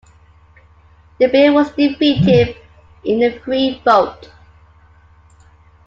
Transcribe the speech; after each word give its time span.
The 1.19 1.27
bill 1.27 1.53
was 1.53 1.69
defeated 1.73 2.57
in 3.03 3.21
a 3.21 3.39
free 3.41 3.79
vote. 3.85 4.31